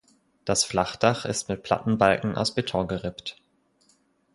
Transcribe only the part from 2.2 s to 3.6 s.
aus Beton gerippt.